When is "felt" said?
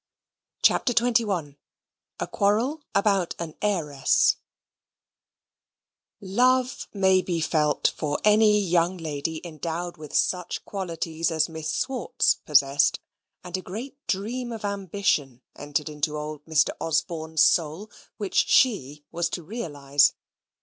7.39-7.93